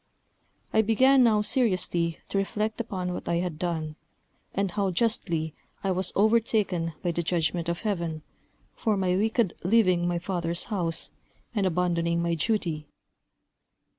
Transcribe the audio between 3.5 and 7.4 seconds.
done, and how justly I was overtaken by the